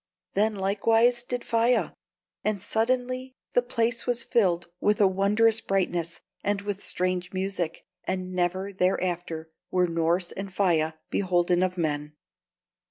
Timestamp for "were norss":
9.69-10.31